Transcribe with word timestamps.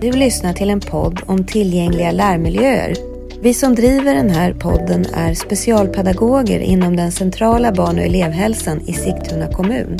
Du 0.00 0.12
lyssnar 0.12 0.52
till 0.52 0.70
en 0.70 0.80
podd 0.80 1.20
om 1.26 1.44
tillgängliga 1.44 2.10
lärmiljöer. 2.10 2.94
Vi 3.42 3.54
som 3.54 3.74
driver 3.74 4.14
den 4.14 4.30
här 4.30 4.52
podden 4.52 5.06
är 5.14 5.34
specialpedagoger 5.34 6.60
inom 6.60 6.96
den 6.96 7.12
centrala 7.12 7.72
barn 7.72 7.98
och 7.98 8.04
elevhälsan 8.04 8.80
i 8.80 8.92
Sigtuna 8.92 9.52
kommun. 9.52 9.98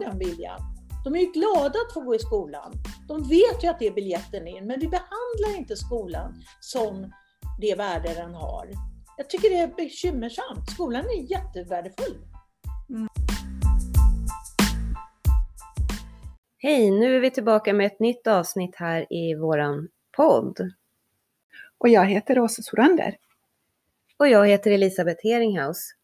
Den 0.00 0.18
viljan. 0.18 0.60
De 1.04 1.14
är 1.14 1.20
ju 1.20 1.32
glada 1.32 1.78
att 1.86 1.94
få 1.94 2.00
gå 2.00 2.14
i 2.14 2.18
skolan. 2.18 2.72
De 3.08 3.28
vet 3.28 3.64
ju 3.64 3.68
att 3.68 3.78
det 3.78 3.86
är 3.86 3.92
biljetten 3.92 4.46
in, 4.48 4.66
men 4.66 4.80
vi 4.80 4.88
behandlar 4.88 5.58
inte 5.58 5.76
skolan 5.76 6.42
som 6.60 7.12
det 7.60 7.74
värde 7.74 8.14
den 8.14 8.34
har. 8.34 8.68
Jag 9.16 9.30
tycker 9.30 9.50
det 9.50 9.58
är 9.58 9.74
bekymmersamt. 9.76 10.70
Skolan 10.70 11.04
är 11.04 11.30
jättevärdefull. 11.30 12.18
Hej, 16.58 16.90
nu 16.90 17.16
är 17.16 17.20
vi 17.20 17.30
tillbaka 17.30 17.72
med 17.72 17.86
ett 17.86 18.00
nytt 18.00 18.26
avsnitt 18.26 18.76
här 18.76 19.12
i 19.12 19.34
våran 19.34 19.88
podd. 20.16 20.72
Och 21.78 21.88
jag 21.88 22.06
heter 22.06 22.38
Åsa 22.38 22.62
Sorander. 22.62 23.16
Och 24.16 24.28
jag 24.28 24.48
heter 24.48 24.70
Elisabeth 24.70 25.20
Heringhaus. 25.26 25.94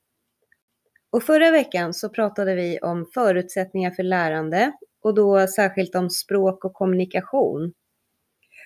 Och 1.11 1.23
förra 1.23 1.51
veckan 1.51 1.95
så 1.95 2.09
pratade 2.09 2.55
vi 2.55 2.79
om 2.79 3.07
förutsättningar 3.15 3.91
för 3.91 4.03
lärande 4.03 4.73
och 5.03 5.15
då 5.15 5.47
särskilt 5.47 5.95
om 5.95 6.11
språk 6.11 6.65
och 6.65 6.73
kommunikation. 6.73 7.73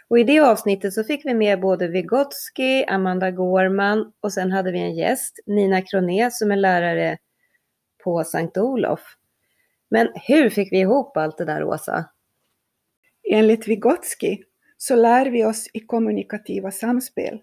Och 0.08 0.18
i 0.18 0.24
det 0.24 0.40
avsnittet 0.40 0.94
så 0.94 1.04
fick 1.04 1.24
vi 1.24 1.34
med 1.34 1.60
både 1.60 1.88
Vygotsky, 1.88 2.84
Amanda 2.84 3.30
Gorman 3.30 4.12
och 4.20 4.32
sen 4.32 4.52
hade 4.52 4.72
vi 4.72 4.78
en 4.78 4.94
gäst, 4.94 5.38
Nina 5.46 5.82
Kroné 5.82 6.30
som 6.30 6.50
är 6.50 6.56
lärare 6.56 7.18
på 8.04 8.24
Sankt 8.24 8.58
Olof. 8.58 9.00
Men 9.90 10.08
hur 10.14 10.50
fick 10.50 10.72
vi 10.72 10.78
ihop 10.78 11.16
allt 11.16 11.38
det 11.38 11.44
där, 11.44 11.64
Åsa? 11.64 12.04
Enligt 13.30 13.68
Vygotsky 13.68 14.38
så 14.76 14.96
lär 14.96 15.26
vi 15.26 15.44
oss 15.44 15.68
i 15.72 15.80
kommunikativa 15.80 16.70
samspel. 16.70 17.40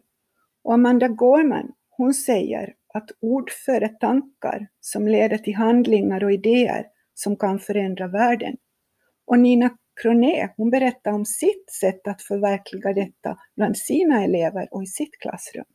Och 0.63 0.73
Amanda 0.73 1.07
Gorman, 1.07 1.71
hon 1.89 2.13
säger 2.13 2.73
att 2.97 3.11
ord 3.21 3.51
före 3.65 3.89
tankar 3.89 4.67
som 4.79 5.07
leder 5.07 5.37
till 5.37 5.55
handlingar 5.55 6.23
och 6.23 6.31
idéer 6.31 6.85
som 7.13 7.37
kan 7.37 7.59
förändra 7.59 8.07
världen. 8.07 8.55
Och 9.25 9.39
Nina 9.39 9.69
Kroné, 10.01 10.49
hon 10.57 10.69
berättar 10.69 11.11
om 11.11 11.25
sitt 11.25 11.71
sätt 11.71 12.07
att 12.07 12.21
förverkliga 12.21 12.93
detta 12.93 13.37
bland 13.55 13.77
sina 13.77 14.23
elever 14.23 14.67
och 14.71 14.83
i 14.83 14.85
sitt 14.85 15.19
klassrum. 15.19 15.65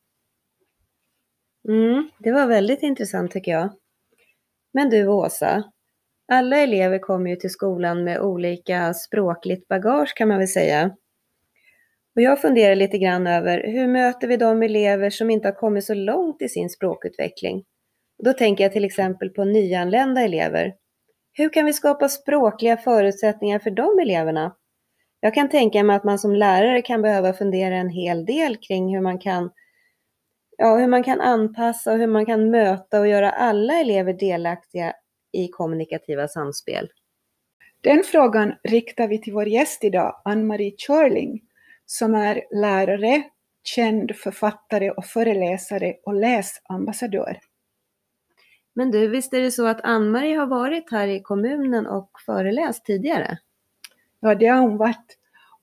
Mm, 1.68 2.10
det 2.18 2.32
var 2.32 2.46
väldigt 2.46 2.82
intressant 2.82 3.30
tycker 3.30 3.52
jag. 3.52 3.70
Men 4.72 4.90
du 4.90 5.06
Åsa, 5.06 5.64
alla 6.32 6.56
elever 6.56 6.98
kommer 6.98 7.30
ju 7.30 7.36
till 7.36 7.50
skolan 7.50 8.04
med 8.04 8.20
olika 8.20 8.94
språkligt 8.94 9.68
bagage 9.68 10.16
kan 10.16 10.28
man 10.28 10.38
väl 10.38 10.48
säga. 10.48 10.96
Och 12.16 12.22
jag 12.22 12.40
funderar 12.40 12.74
lite 12.74 12.98
grann 12.98 13.26
över 13.26 13.62
hur 13.66 13.86
möter 13.86 14.28
vi 14.28 14.36
de 14.36 14.62
elever 14.62 15.10
som 15.10 15.30
inte 15.30 15.48
har 15.48 15.52
kommit 15.52 15.84
så 15.84 15.94
långt 15.94 16.42
i 16.42 16.48
sin 16.48 16.70
språkutveckling? 16.70 17.64
Då 18.24 18.32
tänker 18.32 18.64
jag 18.64 18.72
till 18.72 18.84
exempel 18.84 19.30
på 19.30 19.44
nyanlända 19.44 20.20
elever. 20.20 20.74
Hur 21.32 21.48
kan 21.48 21.66
vi 21.66 21.72
skapa 21.72 22.08
språkliga 22.08 22.76
förutsättningar 22.76 23.58
för 23.58 23.70
de 23.70 23.98
eleverna? 23.98 24.56
Jag 25.20 25.34
kan 25.34 25.48
tänka 25.48 25.82
mig 25.82 25.96
att 25.96 26.04
man 26.04 26.18
som 26.18 26.34
lärare 26.34 26.82
kan 26.82 27.02
behöva 27.02 27.32
fundera 27.32 27.76
en 27.76 27.88
hel 27.88 28.24
del 28.24 28.56
kring 28.56 28.94
hur 28.94 29.00
man 29.00 29.18
kan, 29.18 29.50
ja, 30.56 30.76
hur 30.76 30.86
man 30.86 31.02
kan 31.02 31.20
anpassa 31.20 31.92
och 31.92 31.98
hur 31.98 32.06
man 32.06 32.26
kan 32.26 32.50
möta 32.50 33.00
och 33.00 33.08
göra 33.08 33.30
alla 33.30 33.80
elever 33.80 34.12
delaktiga 34.12 34.92
i 35.32 35.48
kommunikativa 35.48 36.28
samspel. 36.28 36.88
Den 37.80 38.02
frågan 38.04 38.54
riktar 38.68 39.08
vi 39.08 39.18
till 39.18 39.32
vår 39.32 39.48
gäst 39.48 39.84
idag, 39.84 40.22
Ann-Marie 40.24 40.74
Körling, 40.78 41.40
som 41.86 42.14
är 42.14 42.42
lärare, 42.50 43.22
känd 43.64 44.16
författare 44.16 44.90
och 44.90 45.04
föreläsare 45.04 45.94
och 46.04 46.14
läsambassadör. 46.14 47.38
Men 48.74 48.90
du, 48.90 49.08
visst 49.08 49.34
är 49.34 49.40
det 49.40 49.50
så 49.50 49.66
att 49.66 49.80
Ann-Marie 49.84 50.36
har 50.36 50.46
varit 50.46 50.90
här 50.90 51.06
i 51.06 51.20
kommunen 51.20 51.86
och 51.86 52.10
föreläst 52.26 52.84
tidigare? 52.84 53.38
Ja, 54.20 54.34
det 54.34 54.46
har 54.46 54.60
hon 54.60 54.76
varit. 54.76 55.18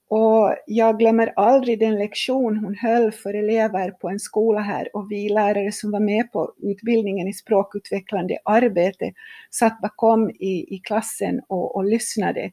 Och 0.08 0.56
jag 0.66 0.98
glömmer 0.98 1.32
aldrig 1.36 1.78
den 1.78 1.98
lektion 1.98 2.56
hon 2.56 2.74
höll 2.74 3.12
för 3.12 3.34
elever 3.34 3.90
på 3.90 4.08
en 4.08 4.18
skola 4.18 4.60
här 4.60 4.96
och 4.96 5.10
vi 5.10 5.28
lärare 5.28 5.72
som 5.72 5.90
var 5.90 6.00
med 6.00 6.32
på 6.32 6.54
utbildningen 6.58 7.28
i 7.28 7.32
språkutvecklande 7.32 8.38
arbete 8.44 9.12
satt 9.50 9.80
bakom 9.80 10.30
i, 10.30 10.74
i 10.74 10.80
klassen 10.84 11.40
och, 11.48 11.76
och 11.76 11.84
lyssnade. 11.84 12.50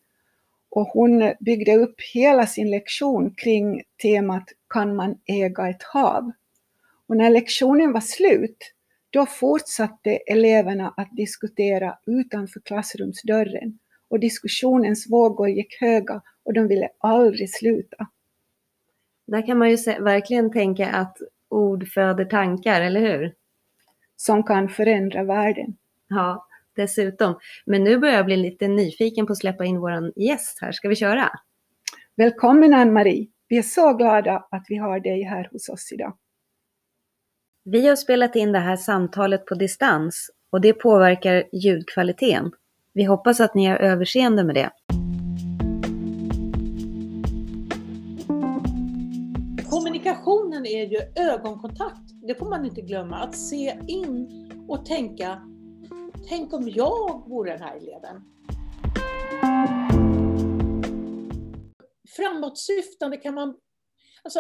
Och 0.78 0.88
hon 0.88 1.34
byggde 1.40 1.76
upp 1.76 1.96
hela 2.14 2.48
sin 2.48 2.70
lektion 2.70 3.34
kring 3.38 3.84
temat 4.02 4.44
Kan 4.70 4.96
man 4.96 5.16
äga 5.26 5.70
ett 5.70 5.84
hav? 5.84 6.32
Och 7.08 7.18
när 7.18 7.30
lektionen 7.30 7.94
var 7.94 8.02
slut, 8.02 8.74
då 9.10 9.26
fortsatte 9.26 10.10
eleverna 10.12 10.94
att 10.98 11.16
diskutera 11.16 11.98
utanför 12.06 12.60
klassrumsdörren. 12.60 13.80
Och 14.10 14.20
diskussionens 14.20 15.10
vågor 15.10 15.50
gick 15.50 15.82
höga 15.82 16.22
och 16.44 16.54
de 16.54 16.68
ville 16.68 16.90
aldrig 16.98 17.54
sluta. 17.54 18.08
Där 19.28 19.48
kan 19.48 19.58
man 19.58 19.70
ju 19.70 19.78
verkligen 20.00 20.52
tänka 20.52 20.90
att 20.90 21.18
ord 21.50 21.88
föder 21.88 22.26
tankar, 22.26 22.82
eller 22.82 23.02
hur? 23.02 23.34
Som 24.16 24.44
kan 24.44 24.70
förändra 24.70 25.24
världen. 25.24 25.78
Ja, 26.08 26.47
dessutom. 26.78 27.40
Men 27.66 27.84
nu 27.84 27.98
börjar 27.98 28.16
jag 28.16 28.26
bli 28.26 28.38
lite 28.38 28.68
nyfiken 28.68 29.26
på 29.26 29.32
att 29.32 29.40
släppa 29.40 29.66
in 29.66 29.80
vår 29.80 30.14
gäst 30.16 30.58
här. 30.62 30.72
Ska 30.72 30.90
vi 30.90 30.96
köra? 30.96 31.30
Välkommen 32.16 32.74
Ann-Marie! 32.74 33.28
Vi 33.48 33.58
är 33.58 33.62
så 33.62 33.94
glada 33.94 34.48
att 34.52 34.66
vi 34.70 34.78
har 34.78 35.00
dig 35.00 35.24
här 35.24 35.50
hos 35.52 35.70
oss 35.70 35.92
idag. 35.92 36.18
Vi 37.64 37.88
har 37.88 37.96
spelat 37.96 38.36
in 38.36 38.52
det 38.52 38.60
här 38.60 38.76
samtalet 38.76 39.46
på 39.46 39.56
distans 39.56 40.30
och 40.50 40.62
det 40.62 40.74
påverkar 40.74 41.44
ljudkvaliteten. 41.54 42.52
Vi 42.94 43.04
hoppas 43.04 43.40
att 43.40 43.56
ni 43.56 43.66
har 43.66 43.78
överseende 43.78 44.44
med 44.44 44.56
det. 44.56 44.70
Kommunikationen 49.70 50.66
är 50.66 50.86
ju 50.86 50.98
ögonkontakt. 51.16 52.28
Det 52.28 52.36
får 52.36 52.50
man 52.50 52.66
inte 52.66 52.82
glömma. 52.82 53.16
Att 53.16 53.36
se 53.36 53.80
in 53.88 54.28
och 54.68 54.86
tänka, 54.86 55.42
tänk 56.30 56.54
om 56.54 56.70
jag 56.70 57.30
vore 57.30 57.52
den 57.52 57.62
här 57.62 57.78
eleven. 57.78 58.22
Framåtsyftande 62.16 63.18
kan 63.18 63.34
man... 63.34 63.58
Alltså, 64.24 64.40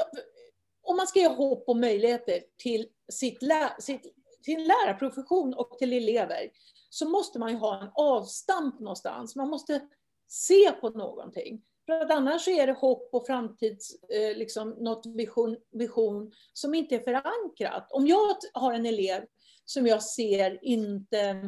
om 0.81 0.97
man 0.97 1.07
ska 1.07 1.19
ge 1.19 1.27
hopp 1.27 1.63
och 1.69 1.77
möjligheter 1.77 2.43
till 2.57 2.87
sitt, 3.11 3.41
lä, 3.41 3.75
sitt, 3.79 4.13
till 4.43 4.63
lärarprofession 4.63 5.53
och 5.53 5.77
till 5.79 5.93
elever 5.93 6.49
så 6.89 7.09
måste 7.09 7.39
man 7.39 7.51
ju 7.51 7.57
ha 7.57 7.81
en 7.81 7.89
avstamp 7.95 8.79
någonstans. 8.79 9.35
Man 9.35 9.49
måste 9.49 9.87
se 10.27 10.71
på 10.71 10.89
någonting. 10.89 11.61
För 11.85 11.93
att 11.93 12.11
annars 12.11 12.47
är 12.47 12.67
det 12.67 12.73
hopp 12.73 13.09
och 13.11 13.25
framtids, 13.25 14.03
eh, 14.03 14.37
liksom 14.37 14.69
något 14.69 15.05
vision, 15.05 15.57
vision 15.71 16.31
som 16.53 16.73
inte 16.73 16.95
är 16.95 16.99
förankrat. 16.99 17.91
Om 17.91 18.07
jag 18.07 18.35
har 18.53 18.73
en 18.73 18.85
elev 18.85 19.25
som 19.65 19.87
jag 19.87 20.03
ser 20.03 20.59
inte 20.61 21.41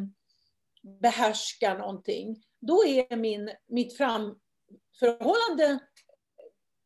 behärskar 1.01 1.77
någonting, 1.77 2.43
då 2.59 2.85
är 2.85 3.15
min, 3.15 3.51
mitt 3.67 3.97
framförhållande, 3.97 5.79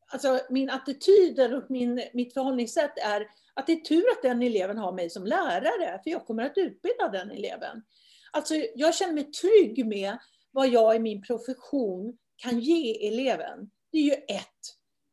alltså 0.07 0.39
min 0.49 0.69
attityd 0.69 1.39
och 1.39 1.63
min, 1.69 2.03
mitt 2.13 2.33
förhållningssätt 2.33 2.97
är 2.97 3.27
att 3.53 3.67
det 3.67 3.73
är 3.73 3.79
tur 3.79 4.03
att 4.11 4.21
den 4.21 4.41
eleven 4.41 4.77
har 4.77 4.91
mig 4.91 5.09
som 5.09 5.25
lärare, 5.25 5.99
för 6.03 6.11
jag 6.11 6.25
kommer 6.25 6.43
att 6.43 6.57
utbilda 6.57 7.09
den 7.09 7.31
eleven. 7.31 7.83
Alltså, 8.31 8.55
jag 8.75 8.95
känner 8.95 9.13
mig 9.13 9.31
trygg 9.31 9.85
med 9.85 10.17
vad 10.51 10.67
jag 10.69 10.95
i 10.95 10.99
min 10.99 11.21
profession 11.21 12.17
kan 12.35 12.59
ge 12.59 13.07
eleven. 13.07 13.69
Det 13.91 13.97
är 13.97 14.03
ju 14.03 14.13
ett. 14.13 14.59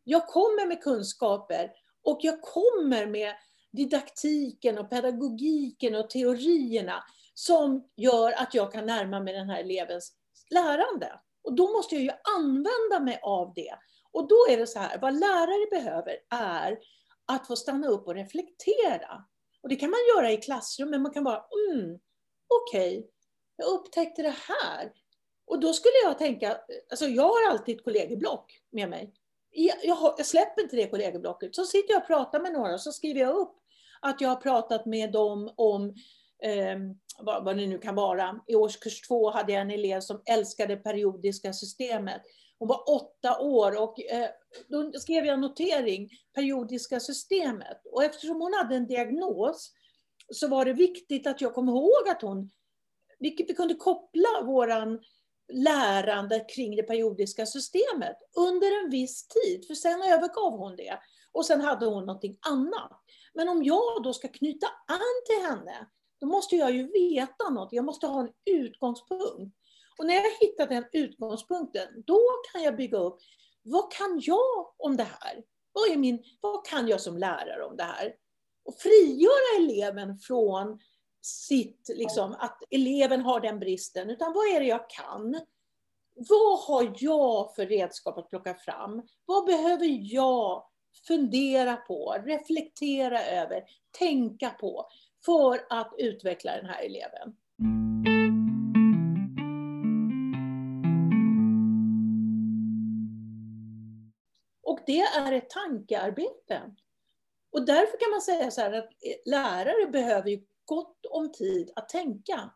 Jag 0.05 0.27
kommer 0.27 0.67
med 0.67 0.83
kunskaper 0.83 1.73
och 2.03 2.19
jag 2.23 2.43
kommer 2.43 3.07
med 3.07 3.35
didaktiken 3.73 4.79
och 4.79 4.91
pedagogiken 4.91 5.95
och 5.95 6.11
teorierna 6.11 7.05
som 7.35 7.89
gör 7.97 8.33
att 8.33 8.55
jag 8.55 8.73
kan 8.73 8.87
närma 8.87 9.21
mig 9.21 9.35
den 9.35 9.51
här 9.51 9.61
elevens 9.61 10.13
lärande. 10.51 11.21
Och 11.43 11.55
då 11.55 11.73
måste 11.73 11.95
jag 11.95 12.05
ju 12.05 12.11
använda 12.37 13.01
mig 13.01 13.21
av 13.23 13.53
det. 13.55 13.75
Och 14.13 14.29
då 14.29 14.37
är 14.51 14.57
det 14.57 14.67
så 14.67 14.79
här, 14.79 14.99
vad 14.99 15.15
lärare 15.15 15.71
behöver 15.71 16.17
är 16.31 16.79
att 17.27 17.47
få 17.47 17.57
stanna 17.57 17.89
upp 17.89 18.07
och 18.07 18.15
reflektera. 18.15 19.25
Och 19.63 19.69
det 19.69 19.77
kan 19.77 19.91
man 19.91 20.01
göra 20.17 20.33
i 20.33 20.37
klassrummet, 20.37 21.01
man 21.01 21.13
kan 21.13 21.25
bara, 21.25 21.45
mm, 21.71 21.99
okej, 22.49 22.99
okay, 22.99 23.11
jag 23.57 23.69
upptäckte 23.69 24.23
det 24.23 24.37
här. 24.49 24.93
Och 25.47 25.61
då 25.61 25.73
skulle 25.73 25.95
jag 26.05 26.19
tänka, 26.19 26.61
alltså 26.91 27.07
jag 27.07 27.29
har 27.29 27.51
alltid 27.51 27.77
ett 27.77 27.85
kollegieblock 27.85 28.61
med 28.73 28.91
mig. 28.91 29.15
Jag, 29.83 29.95
har, 29.95 30.15
jag 30.17 30.27
släpper 30.27 30.63
inte 30.63 30.77
det 30.77 30.91
kollegieblocket. 30.91 31.55
Så 31.55 31.65
sitter 31.65 31.93
jag 31.93 32.01
och 32.01 32.07
pratar 32.07 32.41
med 32.41 32.53
några 32.53 32.75
och 32.75 32.81
så 32.81 32.93
skriver 32.93 33.21
jag 33.21 33.37
upp 33.37 33.60
att 34.01 34.21
jag 34.21 34.29
har 34.29 34.37
pratat 34.37 34.87
med 34.87 35.13
dem 35.13 35.53
om 35.57 35.95
eh, 36.43 36.79
vad, 37.19 37.45
vad 37.45 37.57
det 37.57 37.67
nu 37.67 37.79
kan 37.79 37.95
vara. 37.95 38.41
I 38.47 38.55
årskurs 38.55 39.01
två 39.01 39.31
hade 39.31 39.53
jag 39.53 39.63
en 39.63 39.71
elev 39.71 40.01
som 40.01 40.23
älskade 40.25 40.77
periodiska 40.77 41.53
systemet. 41.53 42.23
Hon 42.59 42.69
var 42.69 42.91
åtta 42.91 43.39
år 43.41 43.83
och 43.83 44.01
eh, 44.01 44.29
då 44.69 44.93
skrev 44.93 45.25
jag 45.25 45.35
en 45.35 45.41
notering, 45.41 46.09
periodiska 46.35 47.01
systemet. 47.01 47.81
Och 47.93 48.05
eftersom 48.05 48.41
hon 48.41 48.55
hade 48.55 48.77
en 48.77 48.87
diagnos 48.87 49.73
så 50.33 50.49
var 50.49 50.65
det 50.65 50.73
viktigt 50.73 51.27
att 51.27 51.41
jag 51.41 51.55
kom 51.55 51.69
ihåg 51.69 52.09
att 52.09 52.23
hon, 52.23 52.51
vilket 53.19 53.51
vi 53.51 53.55
kunde 53.55 53.75
koppla 53.75 54.43
våran 54.45 55.01
lärande 55.53 56.41
kring 56.41 56.77
det 56.77 56.83
periodiska 56.83 57.47
systemet 57.47 58.17
under 58.37 58.85
en 58.85 58.91
viss 58.91 59.29
tid, 59.29 59.67
för 59.67 59.75
sen 59.75 60.03
övergav 60.03 60.59
hon 60.59 60.77
det. 60.77 60.99
Och 61.33 61.47
sen 61.47 61.61
hade 61.61 61.87
hon 61.87 62.07
någonting 62.07 62.39
annat. 62.41 63.03
Men 63.35 63.49
om 63.49 63.65
jag 63.65 64.03
då 64.03 64.13
ska 64.13 64.29
knyta 64.29 64.67
an 64.67 65.23
till 65.27 65.51
henne, 65.51 65.87
då 66.21 66.27
måste 66.27 66.57
jag 66.57 66.71
ju 66.71 66.93
veta 66.93 67.51
något. 67.51 67.73
Jag 67.73 67.85
måste 67.85 68.07
ha 68.07 68.21
en 68.21 68.33
utgångspunkt. 68.45 69.57
Och 69.99 70.07
när 70.07 70.15
jag 70.15 70.31
hittar 70.41 70.67
den 70.67 70.85
utgångspunkten, 70.93 71.89
då 72.07 72.21
kan 72.53 72.63
jag 72.63 72.77
bygga 72.77 72.99
upp, 72.99 73.19
vad 73.63 73.93
kan 73.93 74.21
jag 74.23 74.75
om 74.77 74.97
det 74.97 75.09
här? 75.21 75.45
Vad, 75.73 75.91
är 75.91 75.97
min, 75.97 76.25
vad 76.41 76.67
kan 76.67 76.89
jag 76.89 77.01
som 77.01 77.19
lärare 77.19 77.65
om 77.65 77.77
det 77.77 77.83
här? 77.83 78.15
Och 78.65 78.75
frigöra 78.79 79.57
eleven 79.59 80.19
från 80.19 80.81
sitt, 81.21 81.91
liksom, 81.95 82.37
att 82.39 82.63
eleven 82.71 83.21
har 83.21 83.41
den 83.41 83.59
bristen, 83.59 84.11
utan 84.11 84.33
vad 84.33 84.47
är 84.47 84.61
det 84.61 84.67
jag 84.67 84.91
kan? 84.91 85.41
Vad 86.15 86.59
har 86.59 86.95
jag 86.99 87.55
för 87.55 87.67
redskap 87.67 88.19
att 88.19 88.31
plocka 88.31 88.55
fram? 88.55 89.03
Vad 89.25 89.47
behöver 89.47 90.15
jag 90.15 90.65
fundera 91.07 91.77
på, 91.77 92.17
reflektera 92.25 93.25
över, 93.25 93.65
tänka 93.99 94.51
på 94.51 94.87
för 95.25 95.61
att 95.71 95.95
utveckla 95.99 96.57
den 96.57 96.67
här 96.67 96.83
eleven? 96.85 97.37
Och 104.63 104.81
det 104.87 105.01
är 105.01 105.33
ett 105.33 105.51
tankearbete. 105.51 106.75
Och 107.53 107.67
därför 107.67 107.99
kan 107.99 108.11
man 108.11 108.21
säga 108.21 108.51
så 108.51 108.61
här 108.61 108.73
att 108.73 108.91
lärare 109.25 109.91
behöver 109.91 110.31
ju 110.31 110.45
gott 110.65 111.07
om 111.11 111.33
tid 111.33 111.71
att 111.77 111.89
tänka. 111.89 112.51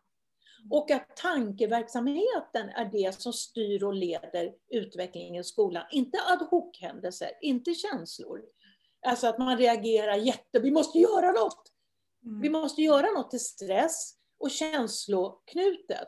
Och 0.71 0.91
att 0.91 1.15
tankeverksamheten 1.15 2.69
är 2.69 2.85
det 2.91 3.21
som 3.21 3.33
styr 3.33 3.83
och 3.83 3.93
leder 3.93 4.53
utvecklingen 4.69 5.35
i 5.35 5.43
skolan. 5.43 5.83
Inte 5.91 6.17
ad 6.17 6.45
hoc-händelser, 6.51 7.31
inte 7.41 7.73
känslor. 7.73 8.41
Alltså 9.05 9.27
att 9.27 9.37
man 9.37 9.57
reagerar 9.57 10.15
jätte, 10.15 10.59
vi 10.59 10.71
måste 10.71 10.99
göra 10.99 11.31
något. 11.31 11.71
Mm. 12.25 12.41
Vi 12.41 12.49
måste 12.49 12.81
göra 12.81 13.11
något 13.11 13.29
till 13.29 13.43
stress 13.45 14.15
och 14.39 14.51
känsloknutet. 14.51 16.07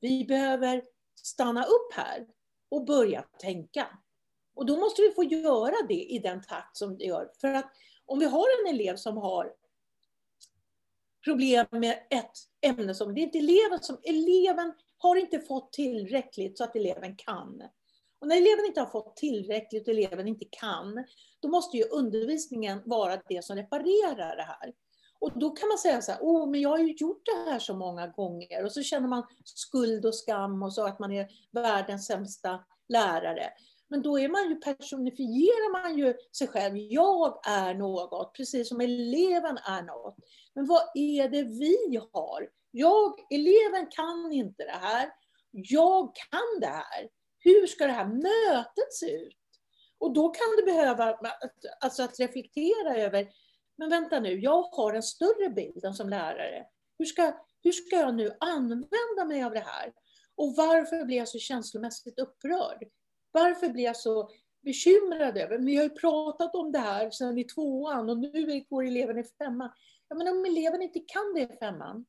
Vi 0.00 0.24
behöver 0.24 0.84
stanna 1.14 1.64
upp 1.64 1.94
här 1.94 2.26
och 2.70 2.84
börja 2.84 3.22
tänka. 3.22 3.86
Och 4.54 4.66
då 4.66 4.76
måste 4.76 5.02
vi 5.02 5.10
få 5.10 5.24
göra 5.24 5.86
det 5.88 6.04
i 6.04 6.18
den 6.18 6.42
takt 6.42 6.76
som 6.76 6.98
det 6.98 7.04
gör. 7.04 7.30
För 7.40 7.48
att 7.48 7.72
om 8.06 8.18
vi 8.18 8.24
har 8.24 8.46
en 8.60 8.74
elev 8.74 8.96
som 8.96 9.16
har 9.16 9.52
problem 11.24 11.66
med 11.70 11.92
ett 12.10 12.32
ämne 12.60 12.94
som, 12.94 13.14
det 13.14 13.20
är 13.20 13.22
inte 13.22 13.38
eleven 13.38 13.78
som, 13.82 13.98
eleven 14.02 14.72
har 14.98 15.16
inte 15.16 15.40
fått 15.40 15.72
tillräckligt 15.72 16.58
så 16.58 16.64
att 16.64 16.76
eleven 16.76 17.16
kan. 17.16 17.62
Och 18.20 18.28
när 18.28 18.36
eleven 18.36 18.64
inte 18.66 18.80
har 18.80 18.86
fått 18.86 19.16
tillräckligt 19.16 19.88
och 19.88 19.94
eleven 19.94 20.28
inte 20.28 20.44
kan, 20.50 21.04
då 21.40 21.48
måste 21.48 21.76
ju 21.76 21.84
undervisningen 21.84 22.82
vara 22.84 23.22
det 23.28 23.44
som 23.44 23.56
reparerar 23.56 24.36
det 24.36 24.42
här. 24.42 24.72
Och 25.20 25.38
då 25.38 25.50
kan 25.50 25.68
man 25.68 25.78
säga 25.78 26.02
så 26.02 26.12
här, 26.12 26.20
åh, 26.22 26.50
men 26.50 26.60
jag 26.60 26.68
har 26.68 26.78
ju 26.78 26.92
gjort 26.92 27.22
det 27.24 27.50
här 27.50 27.58
så 27.58 27.74
många 27.74 28.06
gånger. 28.06 28.64
Och 28.64 28.72
så 28.72 28.82
känner 28.82 29.08
man 29.08 29.26
skuld 29.44 30.06
och 30.06 30.14
skam 30.14 30.62
och 30.62 30.74
så 30.74 30.86
att 30.86 30.98
man 30.98 31.12
är 31.12 31.28
världens 31.52 32.06
sämsta 32.06 32.64
lärare. 32.88 33.50
Men 33.92 34.02
då 34.02 34.18
är 34.18 34.28
man 34.28 34.48
ju, 34.48 34.56
personifierar 34.56 35.72
man 35.72 35.98
ju 35.98 36.14
sig 36.38 36.48
själv. 36.48 36.76
Jag 36.76 37.40
är 37.46 37.74
något, 37.74 38.34
precis 38.36 38.68
som 38.68 38.80
eleven 38.80 39.58
är 39.58 39.82
något. 39.82 40.16
Men 40.54 40.66
vad 40.66 40.82
är 40.94 41.28
det 41.28 41.42
vi 41.42 42.00
har? 42.12 42.48
Jag, 42.70 43.14
eleven 43.30 43.86
kan 43.90 44.32
inte 44.32 44.64
det 44.64 44.78
här. 44.80 45.10
Jag 45.50 46.14
kan 46.14 46.60
det 46.60 46.66
här. 46.66 47.08
Hur 47.38 47.66
ska 47.66 47.86
det 47.86 47.92
här 47.92 48.06
mötet 48.06 48.92
se 48.92 49.10
ut? 49.10 49.38
Och 49.98 50.12
då 50.14 50.28
kan 50.28 50.56
det 50.56 50.72
behöva, 50.72 51.18
alltså 51.80 52.02
att 52.02 52.20
reflektera 52.20 52.96
över, 52.96 53.28
men 53.78 53.88
vänta 53.88 54.20
nu, 54.20 54.40
jag 54.40 54.62
har 54.62 54.92
en 54.94 55.02
större 55.02 55.48
bild 55.50 55.84
än 55.84 55.94
som 55.94 56.08
lärare. 56.08 56.66
Hur 56.98 57.04
ska, 57.04 57.32
hur 57.62 57.72
ska 57.72 57.96
jag 57.96 58.14
nu 58.14 58.36
använda 58.40 59.24
mig 59.26 59.42
av 59.42 59.52
det 59.52 59.64
här? 59.66 59.92
Och 60.34 60.54
varför 60.56 61.04
blir 61.04 61.16
jag 61.16 61.28
så 61.28 61.38
känslomässigt 61.38 62.18
upprörd? 62.18 62.84
Varför 63.32 63.68
blir 63.68 63.84
jag 63.84 63.96
så 63.96 64.30
bekymrad 64.62 65.36
över, 65.36 65.58
men 65.58 65.66
vi 65.66 65.76
har 65.76 65.84
ju 65.84 65.90
pratat 65.90 66.54
om 66.54 66.72
det 66.72 66.78
här 66.78 67.10
sedan 67.10 67.38
i 67.38 67.44
tvåan 67.44 68.10
och 68.10 68.18
nu 68.18 68.64
går 68.68 68.86
eleven 68.86 69.18
i 69.18 69.24
femman. 69.24 69.70
Ja, 70.08 70.16
men 70.16 70.28
om 70.28 70.44
eleven 70.44 70.82
inte 70.82 71.00
kan 71.00 71.34
det 71.34 71.40
i 71.40 71.56
femman, 71.60 72.04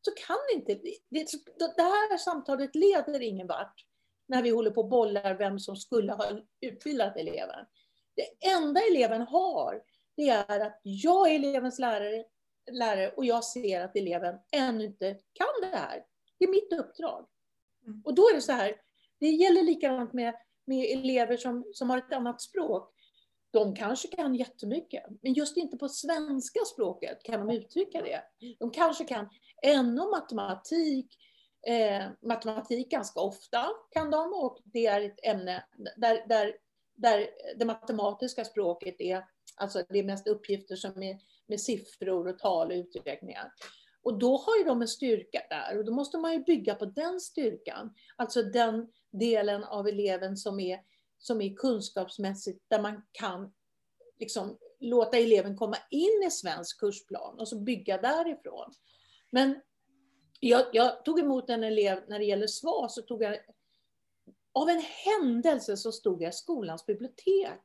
så 0.00 0.10
kan 0.26 0.36
inte 0.54 0.74
det. 0.74 1.24
Det 1.76 1.82
här 1.82 2.18
samtalet 2.18 2.74
leder 2.74 3.22
ingen 3.22 3.46
vart 3.46 3.84
när 4.28 4.42
vi 4.42 4.50
håller 4.50 4.70
på 4.70 4.80
och 4.80 4.88
bollar 4.88 5.34
vem 5.34 5.58
som 5.58 5.76
skulle 5.76 6.12
ha 6.12 6.30
utbildat 6.60 7.16
eleven. 7.16 7.66
Det 8.14 8.48
enda 8.48 8.80
eleven 8.90 9.22
har, 9.22 9.82
det 10.16 10.28
är 10.28 10.60
att 10.60 10.80
jag 10.82 11.30
är 11.30 11.34
elevens 11.34 11.78
lärare, 11.78 12.24
lärare 12.70 13.08
och 13.10 13.24
jag 13.24 13.44
ser 13.44 13.80
att 13.80 13.96
eleven 13.96 14.38
ännu 14.52 14.84
inte 14.84 15.16
kan 15.32 15.70
det 15.70 15.76
här. 15.76 16.04
Det 16.38 16.44
är 16.44 16.48
mitt 16.48 16.72
uppdrag. 16.72 17.26
Mm. 17.86 18.02
Och 18.04 18.14
då 18.14 18.22
är 18.22 18.34
det 18.34 18.40
så 18.40 18.52
här, 18.52 18.74
det 19.20 19.26
gäller 19.26 19.62
likadant 19.62 20.12
med 20.12 20.34
med 20.68 20.98
elever 20.98 21.36
som, 21.36 21.64
som 21.72 21.90
har 21.90 21.98
ett 21.98 22.12
annat 22.12 22.40
språk. 22.40 22.94
De 23.50 23.74
kanske 23.74 24.08
kan 24.08 24.34
jättemycket, 24.34 25.04
men 25.22 25.32
just 25.32 25.56
inte 25.56 25.76
på 25.76 25.88
svenska 25.88 26.60
språket 26.74 27.22
kan 27.22 27.46
de 27.46 27.54
uttrycka 27.54 28.02
det. 28.02 28.22
De 28.58 28.70
kanske 28.70 29.04
kan 29.04 29.28
NO 29.64 30.10
matematik, 30.10 31.16
eh, 31.66 32.06
matematik 32.22 32.90
ganska 32.90 33.20
ofta 33.20 33.68
kan 33.90 34.10
de 34.10 34.32
och 34.32 34.58
det 34.64 34.86
är 34.86 35.00
ett 35.00 35.26
ämne 35.26 35.64
där, 35.96 36.28
där, 36.28 36.52
där 36.94 37.28
det 37.56 37.64
matematiska 37.64 38.44
språket 38.44 38.94
är, 38.98 39.24
alltså 39.56 39.82
det 39.88 39.98
är 39.98 40.04
mest 40.04 40.28
uppgifter 40.28 40.76
som 40.76 41.02
är 41.02 41.18
med 41.46 41.60
siffror 41.60 42.28
och 42.28 42.38
tal 42.38 42.70
och 42.70 42.76
uträkningar. 42.76 43.52
Och 44.02 44.18
då 44.18 44.36
har 44.36 44.56
ju 44.56 44.64
de 44.64 44.82
en 44.82 44.88
styrka 44.88 45.42
där 45.50 45.78
och 45.78 45.84
då 45.84 45.92
måste 45.92 46.18
man 46.18 46.32
ju 46.32 46.38
bygga 46.38 46.74
på 46.74 46.84
den 46.84 47.20
styrkan. 47.20 47.94
Alltså 48.16 48.42
den 48.42 48.88
delen 49.10 49.64
av 49.64 49.88
eleven 49.88 50.36
som 50.36 50.60
är, 50.60 50.80
som 51.18 51.40
är 51.40 51.54
kunskapsmässigt, 51.54 52.64
där 52.68 52.82
man 52.82 53.02
kan 53.12 53.52
liksom 54.18 54.58
låta 54.80 55.16
eleven 55.16 55.56
komma 55.56 55.76
in 55.90 56.24
i 56.26 56.30
svensk 56.30 56.80
kursplan 56.80 57.38
och 57.38 57.48
så 57.48 57.58
bygga 57.58 57.98
därifrån. 57.98 58.72
Men 59.30 59.60
jag, 60.40 60.66
jag 60.72 61.04
tog 61.04 61.20
emot 61.20 61.50
en 61.50 61.64
elev, 61.64 62.02
när 62.08 62.18
det 62.18 62.24
gäller 62.24 62.46
SVA, 62.46 62.88
så 62.88 63.02
tog 63.02 63.22
jag 63.22 63.38
av 64.52 64.68
en 64.68 64.82
händelse 64.82 65.76
så 65.76 65.92
stod 65.92 66.22
jag 66.22 66.28
i 66.28 66.32
skolans 66.32 66.86
bibliotek 66.86 67.60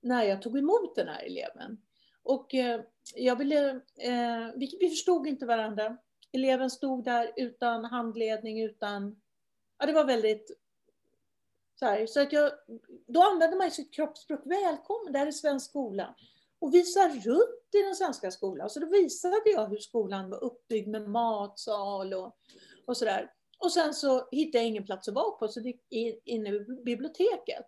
när 0.00 0.24
jag 0.24 0.42
tog 0.42 0.58
emot 0.58 0.94
den 0.96 1.08
här 1.08 1.22
eleven. 1.24 1.82
Och 2.22 2.54
eh, 2.54 2.80
jag 3.14 3.36
ville, 3.36 3.70
eh, 3.98 4.50
vi, 4.56 4.76
vi 4.80 4.88
förstod 4.88 5.26
inte 5.26 5.46
varandra. 5.46 5.96
Eleven 6.32 6.70
stod 6.70 7.04
där 7.04 7.32
utan 7.36 7.84
handledning, 7.84 8.62
utan... 8.62 9.20
Ja, 9.78 9.86
det 9.86 9.92
var 9.92 10.04
väldigt... 10.04 10.58
Så, 11.78 11.86
här, 11.86 12.06
så 12.06 12.20
att 12.20 12.32
jag, 12.32 12.52
då 13.06 13.22
använde 13.22 13.56
man 13.56 13.70
sitt 13.70 13.94
kroppsspråk. 13.94 14.40
Välkommen, 14.44 15.12
det 15.12 15.18
här 15.18 15.26
är 15.26 15.30
svensk 15.30 15.70
skola. 15.70 16.14
Och 16.58 16.74
visa 16.74 17.08
runt 17.08 17.74
i 17.74 17.82
den 17.82 17.94
svenska 17.94 18.30
skolan. 18.30 18.70
Så 18.70 18.80
då 18.80 18.86
visade 18.86 19.42
jag 19.44 19.68
hur 19.68 19.78
skolan 19.78 20.30
var 20.30 20.44
uppbyggd 20.44 20.88
med 20.88 21.08
matsal 21.08 22.14
och, 22.14 22.36
och 22.86 22.96
sådär. 22.96 23.30
Och 23.58 23.72
sen 23.72 23.94
så 23.94 24.28
hittade 24.30 24.58
jag 24.58 24.68
ingen 24.68 24.84
plats 24.84 25.08
att 25.08 25.14
vara 25.14 25.30
på, 25.30 25.48
så 25.48 25.60
det 25.60 25.68
gick 25.68 26.26
in 26.26 26.46
i 26.46 26.60
biblioteket. 26.84 27.66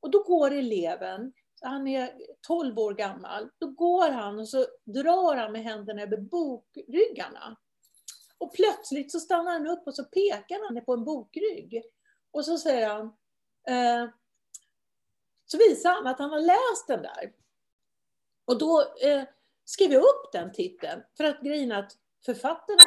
Och 0.00 0.10
då 0.10 0.22
går 0.22 0.50
eleven 0.50 1.32
han 1.62 1.88
är 1.88 2.12
12 2.46 2.78
år 2.78 2.94
gammal, 2.94 3.50
då 3.58 3.66
går 3.66 4.10
han 4.10 4.38
och 4.38 4.48
så 4.48 4.66
drar 4.84 5.36
han 5.36 5.52
med 5.52 5.62
händerna 5.62 6.02
över 6.02 6.16
bokryggarna. 6.16 7.56
Och 8.38 8.54
plötsligt 8.54 9.12
så 9.12 9.20
stannar 9.20 9.52
han 9.52 9.66
upp 9.66 9.86
och 9.86 9.94
så 9.94 10.04
pekar 10.04 10.68
han 10.68 10.84
på 10.84 10.92
en 10.92 11.04
bokrygg. 11.04 11.82
Och 12.30 12.44
så 12.44 12.58
säger 12.58 12.88
han, 12.88 13.06
eh, 13.68 14.10
så 15.44 15.58
visar 15.58 15.90
han 15.90 16.06
att 16.06 16.18
han 16.18 16.30
har 16.30 16.40
läst 16.40 16.86
den 16.86 17.02
där. 17.02 17.32
Och 18.44 18.58
då 18.58 18.80
eh, 18.80 19.24
skrev 19.64 19.92
jag 19.92 20.02
upp 20.02 20.32
den 20.32 20.52
titeln, 20.52 21.02
för 21.16 21.24
att 21.24 21.40
grejen 21.40 21.72
att 21.72 21.92
författarna 22.24 22.78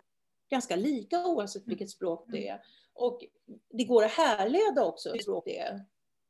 är 0.50 0.56
ganska 0.56 0.76
lika 0.76 1.26
oavsett 1.26 1.68
vilket 1.68 1.90
språk 1.90 2.26
det 2.28 2.48
är. 2.48 2.62
Och 2.94 3.22
det 3.70 3.84
går 3.84 4.06
att 4.06 4.12
härleda 4.12 4.84
också 4.84 5.10
hur 5.10 5.42
det 5.46 5.60
är. 5.60 5.86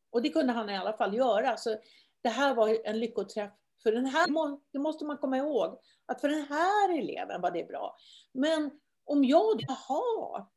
Och 0.09 0.21
det 0.21 0.29
kunde 0.29 0.53
han 0.53 0.69
i 0.69 0.77
alla 0.77 0.97
fall 0.97 1.15
göra. 1.15 1.57
Så 1.57 1.77
det 2.25 2.29
här 2.29 2.55
var 2.55 2.77
en 2.83 2.99
lyckoträff. 2.99 3.51
För 3.83 3.91
den 3.91 4.05
här, 4.05 4.27
det 4.71 4.79
måste 4.79 5.05
man 5.05 5.17
komma 5.17 5.37
ihåg, 5.37 5.79
att 6.05 6.21
för 6.21 6.29
den 6.29 6.45
här 6.49 6.99
eleven 6.99 7.41
var 7.41 7.51
det 7.51 7.67
bra. 7.67 7.95
Men 8.33 8.71
om 9.05 9.23
jag, 9.23 9.65
jaha, 9.67 10.47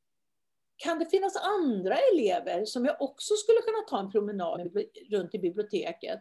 kan 0.77 0.99
det 0.99 1.07
finnas 1.07 1.37
andra 1.37 1.97
elever 2.13 2.65
som 2.65 2.85
jag 2.85 3.03
också 3.03 3.35
skulle 3.35 3.61
kunna 3.61 3.83
ta 3.89 3.99
en 3.99 4.11
promenad 4.11 4.71
runt 5.11 5.35
i 5.35 5.39
biblioteket? 5.39 6.21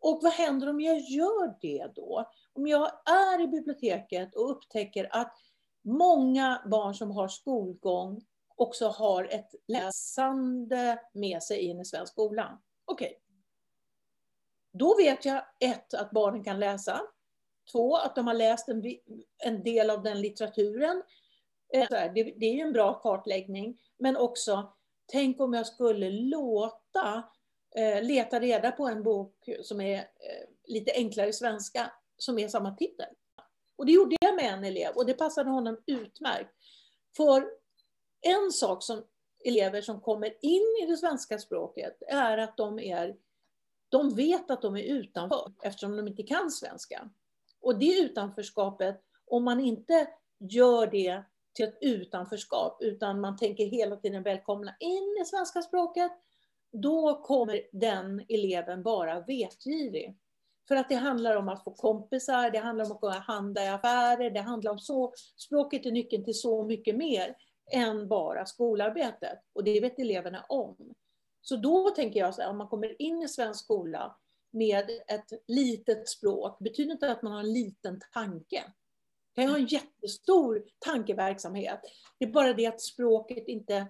Och 0.00 0.20
vad 0.22 0.32
händer 0.32 0.68
om 0.68 0.80
jag 0.80 0.98
gör 0.98 1.60
det 1.60 1.92
då? 1.94 2.30
Om 2.52 2.66
jag 2.66 2.90
är 3.06 3.42
i 3.42 3.46
biblioteket 3.46 4.34
och 4.34 4.50
upptäcker 4.50 5.08
att 5.10 5.36
många 5.84 6.62
barn 6.70 6.94
som 6.94 7.10
har 7.10 7.28
skolgång 7.28 8.24
också 8.56 8.88
har 8.88 9.24
ett 9.24 9.54
läsande 9.68 10.98
med 11.12 11.42
sig 11.42 11.58
in 11.58 11.80
i 11.80 11.84
svensk 11.84 12.12
skola. 12.12 12.58
Okej. 12.84 13.06
Okay. 13.06 13.18
Då 14.78 14.96
vet 14.96 15.24
jag 15.24 15.42
ett, 15.60 15.94
att 15.94 16.10
barnen 16.10 16.44
kan 16.44 16.60
läsa. 16.60 17.00
Två, 17.72 17.96
att 17.96 18.14
de 18.14 18.26
har 18.26 18.34
läst 18.34 18.68
en, 18.68 18.82
en 19.38 19.62
del 19.62 19.90
av 19.90 20.02
den 20.02 20.20
litteraturen. 20.20 21.02
Eh, 21.74 21.88
det, 21.90 22.22
det 22.22 22.46
är 22.46 22.54
ju 22.54 22.60
en 22.60 22.72
bra 22.72 22.94
kartläggning. 22.94 23.78
Men 23.98 24.16
också, 24.16 24.72
tänk 25.12 25.40
om 25.40 25.54
jag 25.54 25.66
skulle 25.66 26.10
låta 26.10 27.22
eh, 27.76 28.02
leta 28.02 28.40
reda 28.40 28.72
på 28.72 28.86
en 28.86 29.02
bok 29.02 29.48
som 29.62 29.80
är 29.80 29.98
eh, 29.98 30.48
lite 30.64 30.92
enklare 30.92 31.32
svenska, 31.32 31.92
som 32.16 32.38
är 32.38 32.48
samma 32.48 32.74
titel. 32.74 33.08
Och 33.76 33.86
det 33.86 33.92
gjorde 33.92 34.16
jag 34.20 34.36
med 34.36 34.52
en 34.52 34.64
elev 34.64 34.94
och 34.94 35.06
det 35.06 35.14
passade 35.14 35.50
honom 35.50 35.82
utmärkt. 35.86 36.50
För 37.16 37.48
en 38.20 38.52
sak 38.52 38.82
som 38.82 39.04
elever 39.44 39.80
som 39.80 40.00
kommer 40.00 40.34
in 40.40 40.76
i 40.82 40.86
det 40.86 40.96
svenska 40.96 41.38
språket 41.38 42.02
är 42.08 42.38
att 42.38 42.56
de, 42.56 42.78
är, 42.78 43.16
de 43.88 44.14
vet 44.14 44.50
att 44.50 44.62
de 44.62 44.76
är 44.76 44.82
utanför 44.82 45.52
eftersom 45.62 45.96
de 45.96 46.08
inte 46.08 46.22
kan 46.22 46.50
svenska. 46.50 47.10
Och 47.60 47.78
det 47.78 47.98
utanförskapet, 47.98 49.00
om 49.26 49.44
man 49.44 49.60
inte 49.60 50.08
gör 50.38 50.86
det 50.86 51.22
till 51.52 51.64
ett 51.64 51.78
utanförskap, 51.80 52.76
utan 52.80 53.20
man 53.20 53.36
tänker 53.36 53.66
hela 53.66 53.96
tiden 53.96 54.22
välkomna 54.22 54.76
in 54.80 55.16
i 55.22 55.24
svenska 55.24 55.62
språket, 55.62 56.12
då 56.72 57.22
kommer 57.22 57.60
den 57.72 58.24
eleven 58.28 58.82
bara 58.82 59.20
vetgirig. 59.20 60.16
För 60.68 60.76
att 60.76 60.88
det 60.88 60.94
handlar 60.94 61.36
om 61.36 61.48
att 61.48 61.64
få 61.64 61.70
kompisar, 61.70 62.50
det 62.50 62.58
handlar 62.58 62.84
om 62.84 62.92
att 62.92 63.00
gå 63.00 63.10
handla 63.10 63.64
i 63.64 63.68
affärer, 63.68 64.30
det 64.30 64.40
handlar 64.40 64.72
om 64.72 64.78
så, 64.78 65.12
språket 65.36 65.86
är 65.86 65.90
nyckeln 65.90 66.24
till 66.24 66.40
så 66.40 66.64
mycket 66.64 66.96
mer 66.96 67.36
än 67.72 68.08
bara 68.08 68.46
skolarbetet. 68.46 69.38
Och 69.52 69.64
det 69.64 69.80
vet 69.80 69.98
eleverna 69.98 70.44
om. 70.48 70.94
Så 71.44 71.56
då 71.56 71.90
tänker 71.90 72.20
jag 72.20 72.34
så 72.34 72.42
här, 72.42 72.50
om 72.50 72.58
man 72.58 72.68
kommer 72.68 73.02
in 73.02 73.22
i 73.22 73.28
svensk 73.28 73.64
skola 73.64 74.16
med 74.50 74.90
ett 74.90 75.32
litet 75.46 76.08
språk, 76.08 76.58
betyder 76.58 76.92
inte 76.92 77.12
att 77.12 77.22
man 77.22 77.32
har 77.32 77.40
en 77.40 77.52
liten 77.52 78.00
tanke. 78.12 78.64
Man 79.36 79.46
kan 79.46 79.54
ha 79.54 79.58
en 79.58 79.66
jättestor 79.66 80.64
tankeverksamhet. 80.78 81.80
Det 82.18 82.24
är 82.24 82.30
bara 82.30 82.52
det 82.52 82.66
att 82.66 82.80
språket 82.80 83.48
inte, 83.48 83.86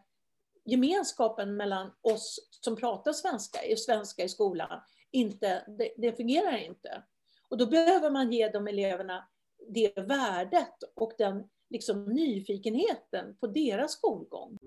gemenskapen 0.65 1.57
mellan 1.57 1.93
oss 2.01 2.49
som 2.51 2.77
pratar 2.77 3.13
svenska, 3.13 3.63
är 3.63 3.77
svenska 3.77 4.25
i 4.25 4.29
skolan, 4.29 4.81
inte, 5.11 5.65
det, 5.79 5.95
det 5.97 6.17
fungerar 6.17 6.57
inte. 6.57 7.03
Och 7.49 7.59
då 7.59 7.67
behöver 7.67 8.11
man 8.11 8.33
ge 8.33 8.49
de 8.49 8.69
eleverna 8.69 9.29
det 9.69 9.99
värdet 9.99 10.75
och 10.95 11.13
den 11.19 11.49
liksom, 11.71 12.05
nyfikenheten 12.05 13.37
på 13.41 13.47
deras 13.47 13.93
skolgång. 13.93 14.59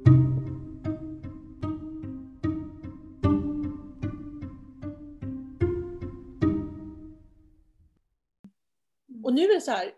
Och 9.27 9.33
nu 9.33 9.41
är 9.41 9.55
det 9.55 9.61
så 9.61 9.71
här, 9.71 9.93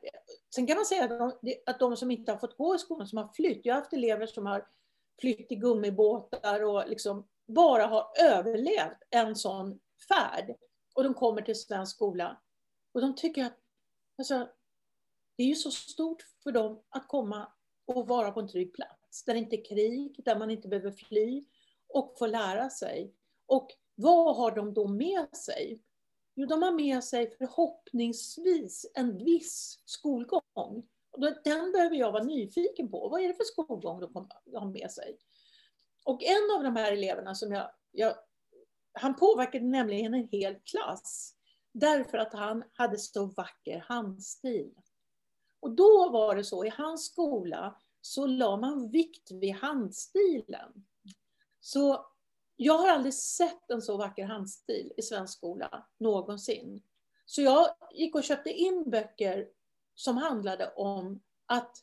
sen 0.55 0.67
kan 0.67 0.75
man 0.75 0.85
säga 0.85 1.03
att 1.03 1.09
de, 1.09 1.53
att 1.65 1.79
de 1.79 1.97
som 1.97 2.11
inte 2.11 2.31
har 2.31 2.39
fått 2.39 2.57
gå 2.57 2.75
i 2.75 2.79
skolan, 2.79 3.07
som 3.07 3.17
har 3.17 3.27
flytt, 3.33 3.65
jag 3.65 3.73
har 3.73 3.81
haft 3.81 3.93
elever 3.93 4.25
som 4.25 4.45
har 4.45 4.67
flytt 5.21 5.51
i 5.51 5.55
gummibåtar 5.55 6.63
och 6.63 6.89
liksom 6.89 7.27
bara 7.47 7.85
har 7.85 8.11
överlevt 8.19 8.97
en 9.09 9.35
sån 9.35 9.79
färd. 10.07 10.55
Och 10.95 11.03
de 11.03 11.13
kommer 11.13 11.41
till 11.41 11.61
svensk 11.61 11.95
skola. 11.95 12.41
Och 12.91 13.01
de 13.01 13.15
tycker 13.15 13.45
att 13.45 13.57
alltså, 14.17 14.49
det 15.37 15.43
är 15.43 15.47
ju 15.47 15.55
så 15.55 15.71
stort 15.71 16.21
för 16.43 16.51
dem 16.51 16.83
att 16.89 17.07
komma 17.07 17.51
och 17.85 18.07
vara 18.07 18.31
på 18.31 18.39
en 18.39 18.47
trygg 18.47 18.73
plats. 18.73 19.23
Där 19.25 19.33
det 19.33 19.39
inte 19.39 19.55
är 19.55 19.65
krig, 19.65 20.21
där 20.25 20.39
man 20.39 20.51
inte 20.51 20.67
behöver 20.67 20.91
fly 20.91 21.45
och 21.87 22.15
få 22.17 22.27
lära 22.27 22.69
sig. 22.69 23.13
Och 23.45 23.71
vad 23.95 24.35
har 24.35 24.51
de 24.51 24.73
då 24.73 24.87
med 24.87 25.35
sig? 25.35 25.81
Jo, 26.39 26.45
de 26.45 26.61
har 26.63 26.71
med 26.71 27.03
sig 27.03 27.35
förhoppningsvis 27.37 28.91
en 28.93 29.17
viss 29.23 29.79
skolgång. 29.85 30.87
Och 31.11 31.19
den 31.43 31.71
behöver 31.71 31.95
jag 31.95 32.11
vara 32.11 32.23
nyfiken 32.23 32.91
på. 32.91 33.09
Vad 33.09 33.21
är 33.21 33.27
det 33.27 33.33
för 33.33 33.43
skolgång 33.43 33.99
de 33.99 34.29
har 34.55 34.71
med 34.71 34.91
sig? 34.91 35.17
Och 36.05 36.23
en 36.23 36.57
av 36.57 36.63
de 36.63 36.75
här 36.75 36.91
eleverna 36.91 37.35
som 37.35 37.51
jag, 37.51 37.71
jag 37.91 38.15
han 38.93 39.15
påverkade 39.15 39.65
nämligen 39.65 40.13
en 40.13 40.27
hel 40.27 40.55
klass. 40.55 41.35
Därför 41.71 42.17
att 42.17 42.33
han 42.33 42.63
hade 42.73 42.97
så 42.97 43.25
vacker 43.25 43.85
handstil. 43.87 44.73
Och 45.59 45.71
då 45.71 46.09
var 46.09 46.35
det 46.35 46.43
så, 46.43 46.65
i 46.65 46.69
hans 46.69 47.05
skola 47.05 47.79
så 48.01 48.25
la 48.25 48.57
man 48.57 48.89
vikt 48.89 49.31
vid 49.31 49.53
handstilen. 49.55 50.85
Så 51.59 52.08
jag 52.61 52.77
har 52.77 52.89
aldrig 52.89 53.13
sett 53.13 53.71
en 53.71 53.81
så 53.81 53.97
vacker 53.97 54.25
handstil 54.25 54.93
i 54.97 55.01
svensk 55.01 55.37
skola 55.37 55.87
någonsin. 55.97 56.81
Så 57.25 57.41
jag 57.41 57.67
gick 57.93 58.15
och 58.15 58.23
köpte 58.23 58.49
in 58.49 58.89
böcker 58.89 59.47
som 59.95 60.17
handlade 60.17 60.73
om 60.75 61.21
att 61.45 61.77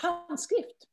handskrift. 0.00 0.88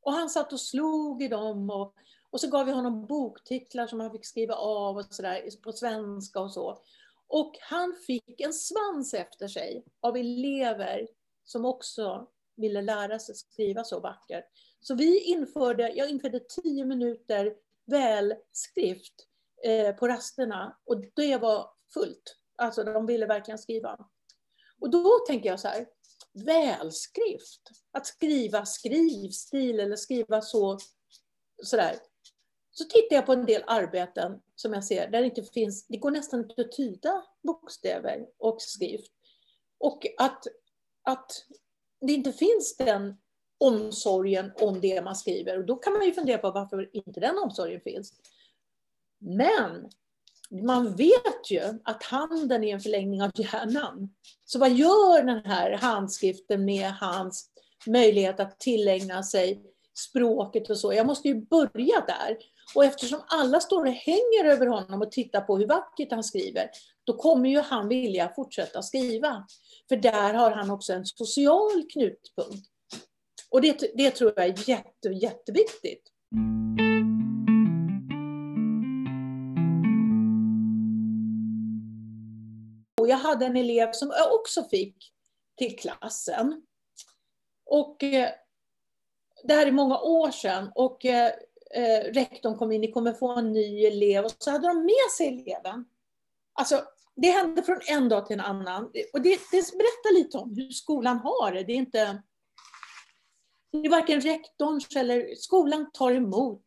Och 0.00 0.12
han 0.12 0.30
satt 0.30 0.52
och 0.52 0.60
slog 0.60 1.22
i 1.22 1.28
dem 1.28 1.70
och, 1.70 1.94
och 2.30 2.40
så 2.40 2.50
gav 2.50 2.66
vi 2.66 2.72
honom 2.72 3.06
boktitlar 3.06 3.86
som 3.86 4.00
han 4.00 4.12
fick 4.12 4.26
skriva 4.26 4.54
av 4.54 4.96
och 4.96 5.04
så 5.04 5.22
där, 5.22 5.62
på 5.62 5.72
svenska 5.72 6.40
och 6.40 6.52
så. 6.52 6.78
Och 7.26 7.56
han 7.60 7.94
fick 8.06 8.40
en 8.40 8.52
svans 8.52 9.14
efter 9.14 9.48
sig 9.48 9.84
av 10.00 10.16
elever 10.16 11.08
som 11.44 11.64
också 11.64 12.28
ville 12.56 12.82
lära 12.82 13.18
sig 13.18 13.34
skriva 13.34 13.84
så 13.84 14.00
vackert. 14.00 14.44
Så 14.80 14.94
vi 14.94 15.20
införde, 15.20 15.92
jag 15.92 16.10
införde 16.10 16.40
tio 16.40 16.84
minuter 16.84 17.56
välskrift 17.86 19.14
eh, 19.64 19.96
på 19.96 20.08
rasterna 20.08 20.78
och 20.84 21.04
det 21.14 21.36
var 21.36 21.70
fullt. 21.94 22.36
Alltså 22.56 22.84
de 22.84 23.06
ville 23.06 23.26
verkligen 23.26 23.58
skriva. 23.58 23.98
Och 24.80 24.90
då 24.90 25.18
tänker 25.26 25.48
jag 25.48 25.60
så 25.60 25.68
här, 25.68 25.86
välskrift, 26.44 27.70
att 27.92 28.06
skriva 28.06 28.66
skrivstil 28.66 29.80
eller 29.80 29.96
skriva 29.96 30.42
så, 30.42 30.78
sådär. 31.62 31.96
Så 32.70 32.84
tittar 32.84 33.16
jag 33.16 33.26
på 33.26 33.32
en 33.32 33.46
del 33.46 33.64
arbeten 33.66 34.40
som 34.54 34.72
jag 34.72 34.84
ser 34.84 35.10
där 35.10 35.20
det 35.20 35.26
inte 35.26 35.42
finns, 35.42 35.86
det 35.86 35.96
går 35.96 36.10
nästan 36.10 36.40
inte 36.40 36.62
att 36.62 36.72
tyda 36.72 37.24
bokstäver 37.42 38.26
och 38.38 38.62
skrift. 38.62 39.12
Och 39.78 40.06
att, 40.18 40.46
att 41.02 41.30
det 42.00 42.12
inte 42.12 42.32
finns 42.32 42.76
den 42.76 43.16
omsorgen 43.58 44.52
om 44.60 44.80
det 44.80 45.02
man 45.02 45.16
skriver. 45.16 45.58
Och 45.58 45.66
då 45.66 45.76
kan 45.76 45.92
man 45.92 46.06
ju 46.06 46.12
fundera 46.12 46.38
på 46.38 46.50
varför 46.50 46.90
inte 46.92 47.20
den 47.20 47.38
omsorgen 47.38 47.80
finns. 47.80 48.12
Men 49.18 49.90
man 50.50 50.96
vet 50.96 51.50
ju 51.50 51.60
att 51.84 52.02
handen 52.02 52.64
är 52.64 52.74
en 52.74 52.80
förlängning 52.80 53.22
av 53.22 53.30
hjärnan. 53.34 54.14
Så 54.44 54.58
vad 54.58 54.72
gör 54.72 55.22
den 55.22 55.44
här 55.44 55.72
handskriften 55.72 56.64
med 56.64 56.92
hans 56.92 57.50
möjlighet 57.86 58.40
att 58.40 58.60
tillägna 58.60 59.22
sig 59.22 59.62
språket 59.94 60.70
och 60.70 60.78
så? 60.78 60.92
Jag 60.92 61.06
måste 61.06 61.28
ju 61.28 61.34
börja 61.34 62.04
där. 62.06 62.36
Och 62.74 62.84
eftersom 62.84 63.20
alla 63.26 63.60
står 63.60 63.84
och 63.84 63.92
hänger 63.92 64.44
över 64.44 64.66
honom 64.66 65.02
och 65.02 65.12
tittar 65.12 65.40
på 65.40 65.58
hur 65.58 65.66
vackert 65.66 66.10
han 66.10 66.24
skriver, 66.24 66.70
då 67.04 67.12
kommer 67.12 67.50
ju 67.50 67.60
han 67.60 67.88
vilja 67.88 68.32
fortsätta 68.36 68.82
skriva. 68.82 69.46
För 69.88 69.96
där 69.96 70.34
har 70.34 70.50
han 70.50 70.70
också 70.70 70.92
en 70.92 71.06
social 71.06 71.82
knutpunkt. 71.92 72.68
Och 73.48 73.60
det, 73.60 73.96
det 73.96 74.10
tror 74.10 74.32
jag 74.36 74.44
är 74.46 74.68
jätte, 74.68 75.08
jätteviktigt. 75.08 76.12
Och 83.00 83.08
jag 83.08 83.16
hade 83.16 83.46
en 83.46 83.56
elev 83.56 83.92
som 83.92 84.10
jag 84.10 84.34
också 84.34 84.64
fick 84.64 85.12
till 85.58 85.78
klassen. 85.78 86.62
Och 87.66 88.02
eh, 88.02 88.30
det 89.44 89.54
här 89.54 89.66
är 89.66 89.72
många 89.72 89.98
år 89.98 90.30
sedan. 90.30 90.72
Och 90.74 91.04
eh, 91.04 91.32
eh, 91.74 92.12
rektorn 92.12 92.56
kom 92.56 92.72
in, 92.72 92.80
ni 92.80 92.92
kommer 92.92 93.12
få 93.12 93.36
en 93.36 93.52
ny 93.52 93.84
elev. 93.84 94.24
Och 94.24 94.32
så 94.38 94.50
hade 94.50 94.68
de 94.68 94.84
med 94.84 95.10
sig 95.16 95.28
eleven. 95.28 95.84
Alltså, 96.52 96.84
det 97.16 97.30
hände 97.30 97.62
från 97.62 97.80
en 97.88 98.08
dag 98.08 98.26
till 98.26 98.34
en 98.34 98.44
annan. 98.44 98.84
Och 98.84 99.22
det, 99.22 99.40
det 99.50 99.72
berättar 99.72 100.14
lite 100.14 100.38
om 100.38 100.54
hur 100.56 100.70
skolan 100.70 101.18
har 101.18 101.52
det. 101.52 101.64
Det 101.64 101.72
är 101.72 101.76
inte 101.76 102.22
det 103.82 103.88
är 103.88 103.90
varken 103.90 104.20
rektorns 104.20 104.96
eller 104.96 105.34
skolan 105.34 105.90
tar 105.92 106.12
emot 106.12 106.64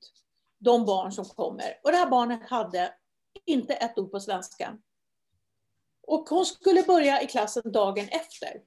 de 0.60 0.86
barn 0.86 1.12
som 1.12 1.26
kommer. 1.26 1.80
Och 1.84 1.92
det 1.92 1.98
här 1.98 2.10
barnet 2.10 2.50
hade 2.50 2.94
inte 3.46 3.74
ett 3.74 3.98
ord 3.98 4.12
på 4.12 4.20
svenska. 4.20 4.78
Och 6.08 6.30
hon 6.30 6.46
skulle 6.46 6.84
börja 6.84 7.22
i 7.22 7.28
klassen 7.28 7.72
dagen 7.72 8.08
efter. 8.12 8.62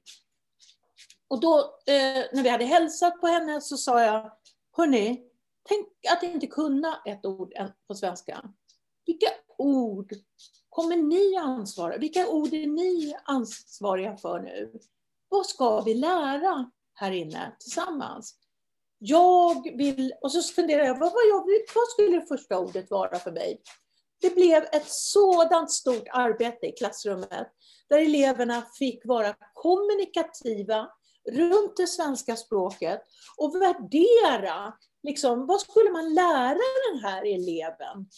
Och 1.27 1.39
då, 1.39 1.59
eh, 1.85 2.25
när 2.33 2.43
vi 2.43 2.49
hade 2.49 2.65
hälsat 2.65 3.21
på 3.21 3.27
henne, 3.27 3.61
så 3.61 3.77
sa 3.77 4.03
jag, 4.03 4.31
hörni, 4.77 5.23
tänk 5.63 5.87
att 6.11 6.23
inte 6.23 6.47
kunna 6.47 7.01
ett 7.05 7.25
ord 7.25 7.53
på 7.87 7.95
svenska. 7.95 8.49
Vilka 9.05 9.27
ord 9.57 10.13
kommer 10.69 10.95
ni 10.95 11.35
ansvara 11.35 11.97
Vilka 11.97 12.27
ord 12.27 12.53
är 12.53 12.67
ni 12.67 13.15
ansvariga 13.23 14.17
för 14.17 14.39
nu? 14.39 14.79
Vad 15.29 15.45
ska 15.45 15.81
vi 15.81 15.93
lära 15.93 16.71
här 16.93 17.11
inne 17.11 17.55
tillsammans? 17.59 18.35
Jag 18.97 19.77
vill, 19.77 20.13
och 20.21 20.31
så 20.31 20.41
funderar 20.41 20.85
jag, 20.85 20.99
vad, 20.99 21.13
vad, 21.13 21.43
vad 21.75 21.87
skulle 21.87 22.19
det 22.19 22.27
första 22.27 22.59
ordet 22.59 22.91
vara 22.91 23.19
för 23.19 23.31
mig? 23.31 23.61
Det 24.21 24.35
blev 24.35 24.63
ett 24.63 24.87
sådant 24.87 25.71
stort 25.71 26.07
arbete 26.11 26.67
i 26.67 26.71
klassrummet 26.71 27.47
där 27.89 27.97
eleverna 27.97 28.65
fick 28.79 29.05
vara 29.05 29.35
kommunikativa 29.53 30.89
runt 31.31 31.77
det 31.77 31.87
svenska 31.87 32.35
språket 32.35 33.01
och 33.37 33.55
värdera, 33.55 34.73
liksom, 35.03 35.47
vad 35.47 35.61
skulle 35.61 35.91
man 35.91 36.13
lära 36.13 36.59
den 36.91 36.99
här 37.03 37.25
eleven 37.25 38.09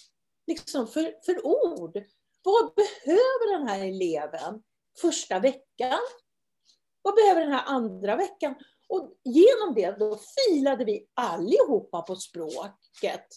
liksom 0.48 0.88
för, 0.88 1.14
för 1.26 1.46
ord? 1.46 2.04
Vad 2.44 2.74
behöver 2.76 3.58
den 3.58 3.68
här 3.68 3.86
eleven 3.86 4.62
första 5.02 5.40
veckan? 5.40 6.00
Vad 7.06 7.16
behöver 7.16 7.42
den 7.42 7.52
här 7.52 7.64
andra 7.66 8.16
veckan? 8.16 8.56
Och 8.90 9.12
genom 9.24 9.74
det 9.76 10.00
då 10.00 10.20
filade 10.36 10.86
vi 10.86 11.08
allihopa 11.14 12.02
på 12.02 12.16
språket. 12.16 13.28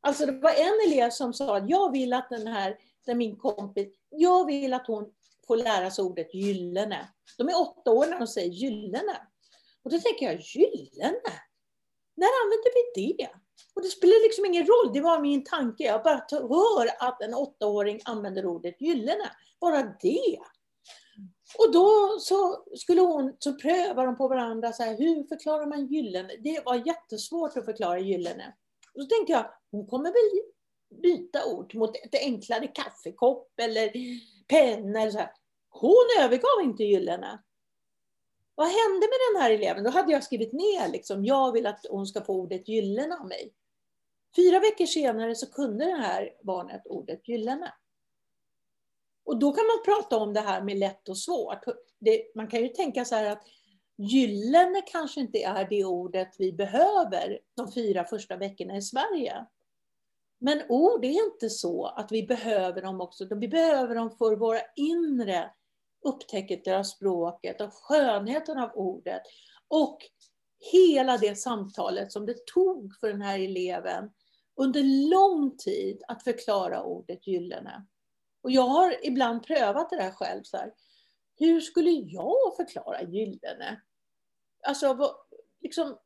Alltså 0.00 0.26
det 0.26 0.32
var 0.32 0.50
en 0.50 0.92
elev 0.92 1.10
som 1.10 1.32
sa 1.32 1.56
att 1.56 1.70
jag 1.70 1.92
vill 1.92 2.12
att 2.12 2.28
den 2.30 2.46
här, 2.46 2.76
den 3.06 3.18
min 3.18 3.36
kompis, 3.36 3.88
jag 4.10 4.46
vill 4.46 4.74
att 4.74 4.86
hon 4.86 5.12
får 5.46 5.56
lära 5.56 5.90
sig 5.90 6.04
ordet 6.04 6.34
gyllene. 6.34 7.08
De 7.38 7.48
är 7.48 7.60
åtta 7.60 7.90
år 7.90 8.06
när 8.06 8.18
de 8.18 8.26
säger 8.26 8.50
gyllene. 8.50 9.16
Och 9.82 9.90
då 9.90 9.98
tänker 9.98 10.26
jag, 10.26 10.40
gyllene? 10.40 11.32
När 12.16 12.44
använder 12.44 12.94
vi 12.94 13.12
det? 13.16 13.28
Och 13.74 13.82
det 13.82 13.88
spelar 13.88 14.22
liksom 14.22 14.44
ingen 14.44 14.66
roll, 14.66 14.92
det 14.94 15.00
var 15.00 15.20
min 15.20 15.44
tanke. 15.44 15.84
Jag 15.84 16.02
bara 16.02 16.26
hör 16.30 17.08
att 17.08 17.22
en 17.22 17.34
åttaåring 17.34 18.00
använder 18.04 18.46
ordet 18.46 18.80
gyllene. 18.80 19.30
Bara 19.60 19.82
det. 19.82 20.38
Och 21.58 21.72
då 21.72 22.18
så 22.20 22.64
skulle 22.76 23.00
hon, 23.00 23.36
så 23.38 23.54
prövar 23.54 24.06
de 24.06 24.16
på 24.16 24.28
varandra, 24.28 24.72
så 24.72 24.82
här, 24.82 24.98
hur 24.98 25.24
förklarar 25.24 25.66
man 25.66 25.86
gyllene? 25.86 26.36
Det 26.44 26.62
var 26.64 26.86
jättesvårt 26.86 27.56
att 27.56 27.64
förklara 27.64 27.98
gyllene. 27.98 28.56
Och 28.94 29.02
så 29.02 29.08
tänkte 29.08 29.32
jag, 29.32 29.50
hon 29.70 29.86
kommer 29.86 30.10
väl 30.10 30.42
byta 31.02 31.46
ord 31.46 31.74
mot 31.74 31.96
ett 31.96 32.14
enklare 32.14 32.66
kaffekopp 32.66 33.60
eller 33.60 33.92
penna 34.48 35.00
eller 35.00 35.12
så 35.12 35.18
här. 35.18 35.32
Hon 35.68 36.06
övergav 36.20 36.62
inte 36.62 36.84
gyllene. 36.84 37.42
Vad 38.54 38.66
hände 38.66 39.06
med 39.06 39.18
den 39.32 39.42
här 39.42 39.50
eleven? 39.50 39.84
Då 39.84 39.90
hade 39.90 40.12
jag 40.12 40.24
skrivit 40.24 40.52
ner, 40.52 40.88
liksom, 40.88 41.24
jag 41.24 41.52
vill 41.52 41.66
att 41.66 41.86
hon 41.90 42.06
ska 42.06 42.24
få 42.24 42.34
ordet 42.34 42.68
gyllene 42.68 43.16
av 43.16 43.26
mig. 43.26 43.54
Fyra 44.36 44.60
veckor 44.60 44.86
senare 44.86 45.34
så 45.34 45.50
kunde 45.50 45.84
det 45.84 45.96
här 45.96 46.30
barnet 46.42 46.82
ordet 46.84 47.28
gyllene. 47.28 47.74
Och 49.28 49.38
då 49.38 49.52
kan 49.52 49.64
man 49.66 49.94
prata 49.94 50.16
om 50.16 50.34
det 50.34 50.40
här 50.40 50.62
med 50.62 50.78
lätt 50.78 51.08
och 51.08 51.18
svårt. 51.18 51.64
Det, 51.98 52.34
man 52.34 52.48
kan 52.48 52.62
ju 52.62 52.68
tänka 52.68 53.04
så 53.04 53.14
här 53.14 53.30
att 53.30 53.42
gyllene 53.96 54.82
kanske 54.86 55.20
inte 55.20 55.38
är 55.38 55.66
det 55.70 55.84
ordet 55.84 56.36
vi 56.38 56.52
behöver 56.52 57.38
de 57.56 57.72
fyra 57.72 58.04
första 58.04 58.36
veckorna 58.36 58.76
i 58.76 58.82
Sverige. 58.82 59.46
Men 60.38 60.62
ord 60.68 61.04
är 61.04 61.24
inte 61.26 61.50
så 61.50 61.86
att 61.86 62.12
vi 62.12 62.22
behöver 62.22 62.82
dem 62.82 63.00
också. 63.00 63.34
Vi 63.34 63.48
behöver 63.48 63.94
dem 63.94 64.10
för 64.10 64.36
våra 64.36 64.60
inre 64.76 65.50
upptäckter 66.04 66.74
av 66.74 66.82
språket 66.82 67.60
och 67.60 67.72
skönheten 67.72 68.58
av 68.58 68.70
ordet. 68.74 69.22
Och 69.68 69.98
hela 70.72 71.18
det 71.18 71.34
samtalet 71.34 72.12
som 72.12 72.26
det 72.26 72.46
tog 72.46 72.94
för 73.00 73.08
den 73.08 73.22
här 73.22 73.38
eleven 73.38 74.10
under 74.56 75.10
lång 75.10 75.56
tid 75.56 76.02
att 76.08 76.24
förklara 76.24 76.82
ordet 76.82 77.26
gyllene. 77.26 77.86
Och 78.42 78.50
jag 78.50 78.62
har 78.62 79.06
ibland 79.06 79.42
prövat 79.46 79.90
det 79.90 79.96
där 79.96 80.10
själv. 80.10 80.42
Så 80.42 80.56
här. 80.56 80.72
Hur 81.38 81.60
skulle 81.60 81.90
jag 81.90 82.56
förklara 82.56 83.02
gyllene? 83.02 83.80
Alltså, 84.66 85.14
liksom, 85.62 85.98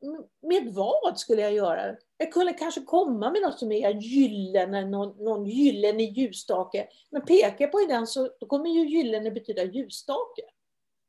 med 0.43 0.75
vad 0.75 1.19
skulle 1.19 1.43
jag 1.43 1.53
göra? 1.53 1.97
Jag 2.17 2.33
kunde 2.33 2.53
kanske 2.53 2.81
komma 2.81 3.31
med 3.31 3.43
något 3.43 3.59
som 3.59 3.73
är 3.73 3.91
gyllene, 3.91 4.85
någon, 4.85 5.25
någon 5.25 5.47
gyllene 5.47 6.03
ljusstake. 6.03 6.89
Men 7.11 7.25
pekar 7.25 7.67
på 7.67 7.79
den 7.89 8.07
så 8.07 8.31
då 8.41 8.47
kommer 8.47 8.71
ju 8.71 8.89
gyllene 8.89 9.31
betyda 9.31 9.65
ljusstake. 9.65 10.43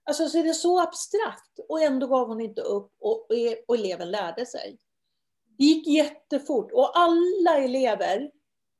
Alltså 0.05 0.29
så 0.29 0.37
är 0.37 0.43
det 0.43 0.53
så 0.53 0.79
abstrakt 0.79 1.59
och 1.69 1.81
ändå 1.81 2.07
gav 2.07 2.27
hon 2.27 2.41
inte 2.41 2.61
upp 2.61 2.91
och, 2.99 3.27
och 3.67 3.75
eleven 3.77 4.11
lärde 4.11 4.45
sig. 4.45 4.77
Det 5.57 5.63
gick 5.63 5.87
jättefort 5.87 6.71
och 6.71 6.97
alla 6.97 7.57
elever 7.57 8.31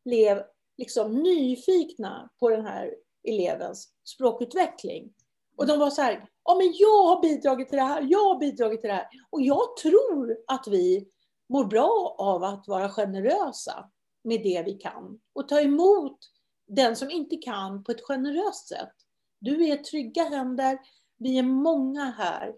blev 0.06 0.44
liksom 0.78 1.14
nyfikna 1.14 2.30
på 2.40 2.50
den 2.50 2.66
här 2.66 2.96
elevens 3.28 3.90
språkutveckling. 4.04 5.14
Och 5.58 5.68
de 5.68 5.80
var 5.80 5.90
så 5.90 6.02
här, 6.02 6.30
ja 6.44 6.56
men 6.56 6.74
jag 6.76 7.06
har 7.06 7.22
bidragit 7.22 7.70
till 7.70 7.78
det 7.78 7.84
här, 7.84 8.08
jag 8.10 8.28
har 8.28 8.40
bidragit 8.40 8.82
till 8.82 8.88
det 8.88 8.96
här. 8.96 9.08
Och 9.30 9.42
jag 9.42 9.78
tror 9.78 10.38
att 10.48 10.68
vi 10.68 11.08
mår 11.50 11.66
bra 11.66 12.16
av 12.20 12.44
att 12.44 12.68
vara 12.68 12.90
generösa 12.90 13.90
med 14.24 14.44
det 14.44 14.64
vi 14.66 14.74
kan 14.74 15.20
och 15.34 15.48
ta 15.48 15.62
emot 15.62 16.18
den 16.68 16.96
som 16.96 17.12
inte 17.12 17.38
kan 17.38 17.84
på 17.84 17.92
ett 17.92 18.02
generöst 18.02 18.68
sätt. 18.68 18.94
Du 19.40 19.68
är 19.70 19.78
trygga 19.78 20.24
händer, 20.24 20.80
vi 21.18 21.38
är 21.38 21.44
många 21.44 22.04
här 22.04 22.54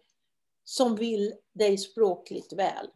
som 0.63 0.95
vill 0.95 1.33
dig 1.53 1.77
språkligt 1.77 2.53
väl. 2.53 2.87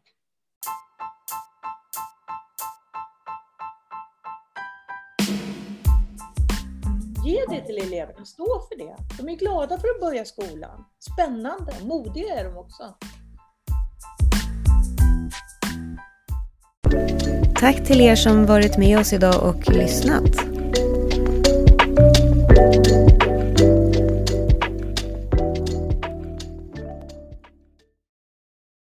Ge 7.29 7.45
det 7.49 7.61
till 7.61 7.77
eleverna, 7.77 8.25
stå 8.25 8.45
för 8.69 8.77
det. 8.77 8.95
De 9.17 9.29
är 9.29 9.35
glada 9.35 9.77
för 9.77 9.87
att 9.87 10.01
börja 10.01 10.25
skolan. 10.25 10.85
Spännande, 11.13 11.73
modiga 11.83 12.39
är 12.39 12.43
de 12.43 12.57
också. 12.57 12.83
Tack 17.55 17.85
till 17.87 18.01
er 18.01 18.15
som 18.15 18.45
varit 18.45 18.77
med 18.77 18.99
oss 18.99 19.13
idag 19.13 19.43
och 19.43 19.69
lyssnat. 19.69 20.58